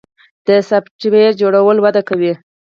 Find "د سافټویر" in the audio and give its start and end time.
0.47-1.31